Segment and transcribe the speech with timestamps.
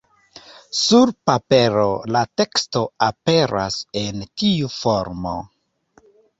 [0.77, 1.83] Sur papero
[2.15, 5.39] la teksto aperas en tiu formo.